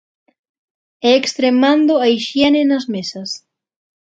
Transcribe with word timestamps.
E 1.07 1.09
extremando 1.21 1.93
a 2.03 2.07
hixiene 2.13 2.61
nas 2.65 2.85
mesas. 2.93 3.29